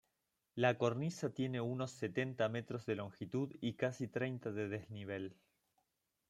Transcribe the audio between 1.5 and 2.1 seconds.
unos